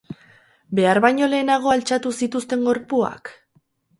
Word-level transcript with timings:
Behar 0.79 0.99
baino 1.05 1.27
lehenago 1.33 1.73
altxatu 1.75 2.13
zituzten 2.23 2.65
gorpuak? 2.69 3.33